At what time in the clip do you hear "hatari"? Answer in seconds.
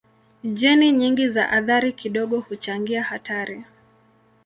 3.03-3.63